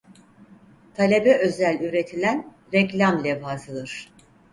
[0.93, 4.11] Talebe özel üretilen reklam levhasıdır.